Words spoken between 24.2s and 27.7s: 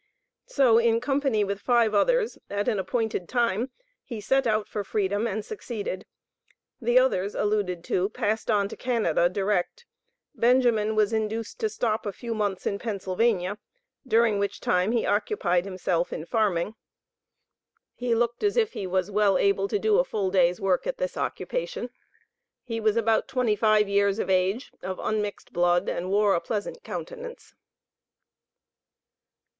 age, of unmixed blood, and wore a pleasant countenance.